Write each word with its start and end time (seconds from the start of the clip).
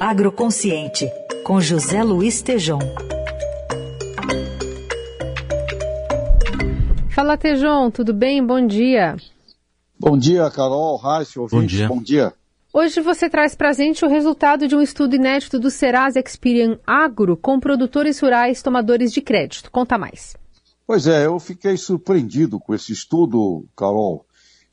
Agroconsciente, 0.00 1.08
com 1.44 1.60
José 1.60 2.02
Luiz 2.02 2.42
Tejom. 2.42 2.80
Fala, 7.10 7.36
Tejom, 7.38 7.90
tudo 7.90 8.12
bem? 8.12 8.44
Bom 8.44 8.66
dia. 8.66 9.16
Bom 9.98 10.18
dia, 10.18 10.50
Carol, 10.50 10.96
Raíssa, 10.96 11.40
ouvintes. 11.40 11.60
Bom 11.60 11.76
dia. 11.76 11.88
Bom 11.88 12.02
dia. 12.02 12.34
Hoje 12.72 13.00
você 13.00 13.30
traz 13.30 13.54
para 13.54 13.70
a 13.70 13.72
gente 13.72 14.04
o 14.04 14.08
resultado 14.08 14.66
de 14.66 14.74
um 14.74 14.82
estudo 14.82 15.14
inédito 15.14 15.60
do 15.60 15.70
Serasa 15.70 16.18
Experian 16.18 16.76
Agro 16.84 17.36
com 17.36 17.60
produtores 17.60 18.18
rurais 18.18 18.62
tomadores 18.62 19.12
de 19.12 19.20
crédito. 19.20 19.70
Conta 19.70 19.96
mais. 19.96 20.36
Pois 20.84 21.06
é, 21.06 21.24
eu 21.24 21.38
fiquei 21.38 21.76
surpreendido 21.76 22.58
com 22.58 22.74
esse 22.74 22.92
estudo, 22.92 23.64
Carol. 23.76 24.26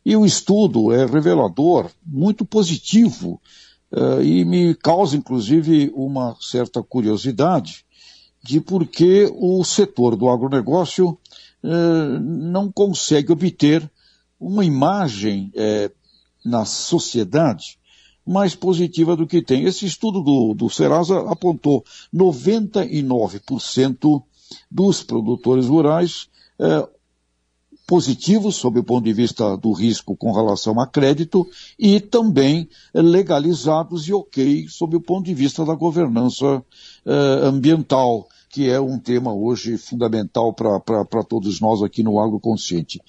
E 0.04 0.16
o 0.16 0.26
estudo 0.26 0.92
é 0.92 1.06
revelador, 1.06 1.90
muito 2.06 2.44
positivo, 2.46 3.40
e 4.24 4.44
me 4.44 4.76
causa 4.76 5.16
inclusive 5.16 5.92
uma 5.96 6.36
certa 6.40 6.82
curiosidade, 6.84 7.86
de 8.44 8.62
por 8.62 8.86
que 8.86 9.32
o 9.34 9.64
setor 9.64 10.16
do 10.16 10.30
agronegócio 10.30 11.18
eh, 11.64 12.20
não 12.20 12.72
consegue 12.72 13.32
obter 13.32 13.90
uma 14.40 14.64
imagem 14.64 15.52
na 16.46 16.66
sociedade 16.66 17.78
mais 18.26 18.56
positiva 18.56 19.16
do 19.16 19.28
que 19.28 19.42
tem. 19.42 19.66
Esse 19.66 19.86
estudo 19.86 20.22
do, 20.22 20.54
do 20.54 20.70
Serasa 20.70 21.30
apontou 21.30 21.84
99% 22.14 24.24
dos 24.70 25.04
produtores 25.04 25.68
rurais 25.68 26.28
eh, 26.60 26.88
positivos 27.86 28.56
sob 28.56 28.80
o 28.80 28.84
ponto 28.84 29.04
de 29.04 29.14
vista 29.14 29.56
do 29.58 29.72
risco 29.72 30.16
com 30.16 30.32
relação 30.32 30.80
a 30.80 30.88
crédito 30.88 31.48
e 31.78 32.00
também 32.00 32.68
legalizados 32.94 34.08
e 34.08 34.14
ok 34.14 34.68
sob 34.68 34.96
o 34.96 35.02
ponto 35.02 35.26
de 35.26 35.36
vista 35.36 35.64
da 35.64 35.76
governança 35.76 36.66
ambiental 37.44 38.28
que 38.56 38.70
é 38.70 38.80
um 38.80 38.98
tema 38.98 39.34
hoje 39.34 39.78
fundamental 39.78 40.54
para 40.54 41.24
todos 41.28 41.60
nós 41.60 41.84
aqui 41.84 42.02
no 42.02 42.18
Agro 42.18 42.40
Consciente. 42.40 43.02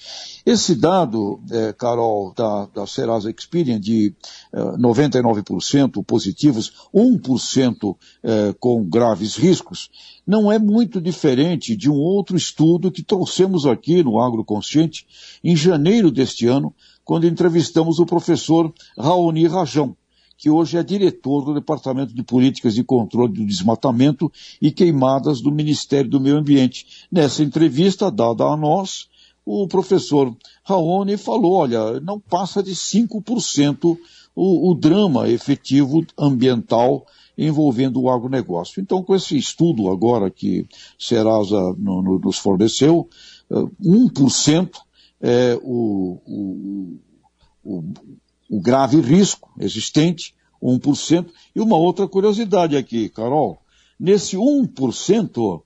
Esse 0.44 0.74
dado, 0.74 1.40
é, 1.48 1.72
Carol, 1.72 2.34
da, 2.34 2.66
da 2.74 2.84
Serasa 2.84 3.30
Experian, 3.30 3.78
de 3.78 4.12
é, 4.52 4.60
99% 4.60 6.04
positivos, 6.04 6.72
1% 6.92 7.96
é, 8.24 8.54
com 8.58 8.82
graves 8.82 9.36
riscos, 9.36 9.88
não 10.26 10.50
é 10.50 10.58
muito 10.58 11.00
diferente 11.00 11.76
de 11.76 11.88
um 11.88 11.94
outro 11.94 12.36
estudo 12.36 12.90
que 12.90 13.04
trouxemos 13.04 13.66
aqui 13.66 14.02
no 14.02 14.20
Agro 14.20 14.44
Consciente 14.44 15.06
em 15.44 15.54
janeiro 15.54 16.10
deste 16.10 16.48
ano, 16.48 16.74
quando 17.04 17.24
entrevistamos 17.24 18.00
o 18.00 18.04
professor 18.04 18.74
Raoni 18.98 19.46
Rajão 19.46 19.96
que 20.36 20.50
hoje 20.50 20.76
é 20.76 20.82
diretor 20.82 21.44
do 21.44 21.54
Departamento 21.54 22.14
de 22.14 22.22
Políticas 22.22 22.74
de 22.74 22.84
Controle 22.84 23.32
do 23.32 23.46
Desmatamento 23.46 24.30
e 24.60 24.70
Queimadas 24.70 25.40
do 25.40 25.50
Ministério 25.50 26.10
do 26.10 26.20
Meio 26.20 26.36
Ambiente. 26.36 27.06
Nessa 27.10 27.42
entrevista 27.42 28.10
dada 28.10 28.44
a 28.44 28.56
nós, 28.56 29.08
o 29.44 29.66
professor 29.68 30.36
Raoni 30.64 31.16
falou, 31.16 31.52
olha, 31.52 32.00
não 32.00 32.18
passa 32.18 32.62
de 32.62 32.72
5% 32.72 33.96
o, 34.34 34.70
o 34.70 34.74
drama 34.74 35.28
efetivo 35.28 36.04
ambiental 36.18 37.06
envolvendo 37.38 38.00
o 38.00 38.10
agronegócio. 38.10 38.80
Então, 38.80 39.02
com 39.02 39.14
esse 39.14 39.36
estudo 39.36 39.90
agora 39.90 40.30
que 40.30 40.66
Serasa 40.98 41.74
no, 41.78 42.02
no, 42.02 42.18
nos 42.18 42.38
forneceu, 42.38 43.08
1% 43.50 44.70
eh, 45.20 45.52
é 45.52 45.58
o, 45.62 46.20
o, 46.26 46.65
grave 48.66 49.00
risco 49.00 49.48
existente, 49.60 50.34
1%. 50.60 51.26
E 51.54 51.60
uma 51.60 51.76
outra 51.76 52.08
curiosidade 52.08 52.76
aqui, 52.76 53.08
Carol. 53.08 53.58
Nesse 53.98 54.36
1%, 54.36 55.62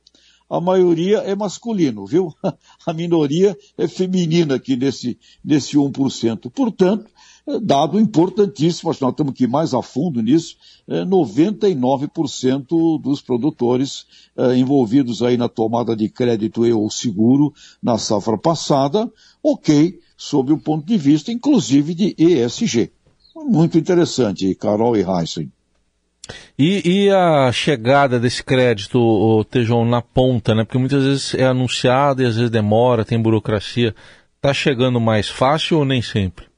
a 0.50 0.61
maioria 0.61 1.19
é 1.19 1.34
masculino, 1.34 2.05
viu? 2.05 2.34
A 2.87 2.93
minoria 2.93 3.56
é 3.78 3.89
feminina 3.89 4.56
aqui 4.56 4.77
nesse, 4.77 5.19
nesse 5.43 5.78
1%. 5.78 6.50
Portanto, 6.50 7.10
é 7.47 7.59
dado 7.59 7.99
importantíssimo, 7.99 8.91
acho 8.91 8.99
que 8.99 9.05
nós 9.05 9.15
temos 9.15 9.33
que 9.33 9.44
ir 9.44 9.49
mais 9.49 9.72
a 9.72 9.81
fundo 9.81 10.21
nisso, 10.21 10.56
é 10.87 11.03
99% 11.03 13.00
dos 13.00 13.22
produtores 13.22 14.05
é, 14.37 14.56
envolvidos 14.56 15.22
aí 15.22 15.39
na 15.39 15.49
tomada 15.49 15.97
de 15.97 16.09
crédito 16.10 16.66
e 16.66 16.72
ou 16.72 16.91
seguro 16.91 17.55
na 17.83 17.97
safra 17.97 18.37
passada, 18.37 19.10
ok, 19.43 19.99
sob 20.21 20.53
o 20.53 20.59
ponto 20.59 20.87
de 20.87 20.99
vista, 20.99 21.33
inclusive, 21.33 21.95
de 21.95 22.15
ESG. 22.19 22.93
Muito 23.35 23.79
interessante, 23.79 24.55
Carol 24.55 24.95
e 24.95 25.01
Heisen. 25.01 25.51
E, 26.59 27.07
e, 27.07 27.11
a 27.11 27.51
chegada 27.51 28.21
desse 28.21 28.45
crédito, 28.45 29.01
o 29.01 29.43
Tejon, 29.43 29.87
na 29.87 30.03
ponta, 30.03 30.55
né? 30.55 30.63
Porque 30.63 30.77
muitas 30.77 31.05
vezes 31.05 31.35
é 31.35 31.47
anunciado 31.47 32.23
e 32.23 32.27
às 32.27 32.37
vezes 32.37 32.51
demora, 32.51 33.03
tem 33.03 33.19
burocracia. 33.19 33.95
Está 34.37 34.53
chegando 34.53 35.01
mais 35.01 35.27
fácil 35.27 35.79
ou 35.79 35.87
nem 35.87 36.03
sempre? 36.03 36.50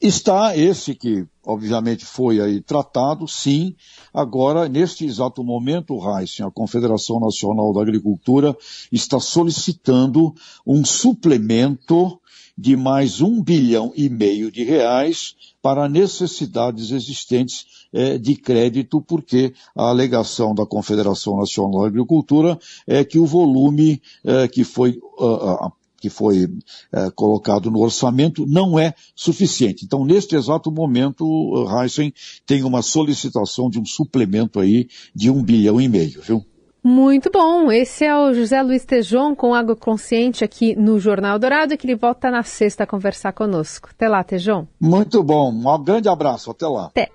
Está 0.00 0.56
esse 0.56 0.94
que, 0.94 1.26
obviamente, 1.44 2.04
foi 2.04 2.40
aí 2.40 2.60
tratado, 2.60 3.26
sim. 3.26 3.74
Agora, 4.14 4.68
neste 4.68 5.04
exato 5.04 5.42
momento, 5.42 5.98
Heisen, 5.98 6.46
a 6.46 6.50
Confederação 6.52 7.18
Nacional 7.18 7.72
da 7.72 7.82
Agricultura 7.82 8.56
está 8.92 9.18
solicitando 9.18 10.32
um 10.64 10.84
suplemento 10.84 12.20
de 12.56 12.76
mais 12.76 13.20
um 13.20 13.42
bilhão 13.42 13.92
e 13.96 14.08
meio 14.08 14.52
de 14.52 14.62
reais 14.62 15.34
para 15.60 15.88
necessidades 15.88 16.92
existentes 16.92 17.66
é, 17.92 18.18
de 18.18 18.36
crédito, 18.36 19.00
porque 19.00 19.52
a 19.74 19.88
alegação 19.88 20.54
da 20.54 20.64
Confederação 20.64 21.36
Nacional 21.36 21.82
da 21.82 21.88
Agricultura 21.88 22.56
é 22.86 23.04
que 23.04 23.18
o 23.18 23.26
volume 23.26 24.00
é, 24.24 24.46
que 24.46 24.62
foi 24.62 25.00
uh, 25.18 25.66
uh, 25.66 25.72
que 26.00 26.08
foi 26.08 26.44
uh, 26.44 27.12
colocado 27.14 27.70
no 27.70 27.80
orçamento 27.80 28.46
não 28.46 28.78
é 28.78 28.94
suficiente. 29.14 29.84
Então, 29.84 30.04
neste 30.04 30.36
exato 30.36 30.70
momento, 30.70 31.24
Heisen 31.68 32.12
tem 32.46 32.62
uma 32.62 32.82
solicitação 32.82 33.68
de 33.68 33.78
um 33.78 33.84
suplemento 33.84 34.60
aí 34.60 34.88
de 35.14 35.30
um 35.30 35.42
bilhão 35.42 35.80
e 35.80 35.88
meio, 35.88 36.20
viu? 36.22 36.44
Muito 36.82 37.30
bom. 37.30 37.70
Esse 37.70 38.04
é 38.04 38.16
o 38.16 38.32
José 38.32 38.62
Luiz 38.62 38.84
Tejon 38.84 39.34
com 39.34 39.52
Água 39.52 39.76
Consciente 39.76 40.44
aqui 40.44 40.76
no 40.76 40.98
Jornal 40.98 41.38
Dourado, 41.38 41.76
que 41.76 41.86
ele 41.86 41.96
volta 41.96 42.30
na 42.30 42.42
sexta 42.42 42.84
a 42.84 42.86
conversar 42.86 43.32
conosco. 43.32 43.90
Até 43.92 44.08
lá, 44.08 44.22
Tejon. 44.22 44.66
Muito 44.80 45.22
bom. 45.22 45.50
Um 45.50 45.84
grande 45.84 46.08
abraço. 46.08 46.50
Até 46.50 46.66
lá. 46.66 46.86
Até. 46.86 47.10